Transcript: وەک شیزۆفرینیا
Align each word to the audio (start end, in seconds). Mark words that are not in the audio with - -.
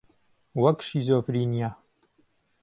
وەک 0.61 0.77
شیزۆفرینیا 0.87 1.69